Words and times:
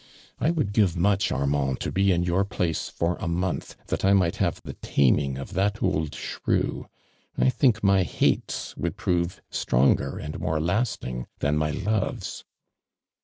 ••'I 0.41 0.51
would 0.55 0.73
give 0.73 0.95
mucli, 0.95 1.31
Armand, 1.31 1.79
to 1.81 1.91
lie 1.95 2.05
in 2.11 2.23
your 2.23 2.43
place 2.43 2.89
for 2.89 3.17
a 3.17 3.27
month, 3.27 3.75
tluit 3.87 4.03
I 4.03 4.13
might 4.13 4.37
have 4.37 4.59
tho 4.63 4.73
taming 4.81 5.37
of 5.37 5.53
that 5.53 5.83
old 5.83 6.15
shrew. 6.15 6.87
I 7.37 7.51
think 7.51 7.83
my 7.83 8.01
hates 8.01 8.75
would 8.75 8.97
prove 8.97 9.43
?*trongorand 9.51 10.39
more 10.39 10.59
lasting 10.59 11.27
than 11.37 11.55
my 11.55 11.69
loves.'" 11.69 12.43